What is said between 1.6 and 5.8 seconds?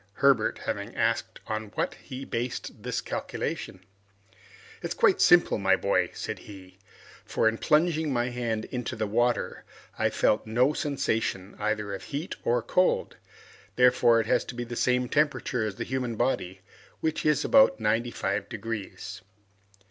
what he based this calculation, "Its quite simple, my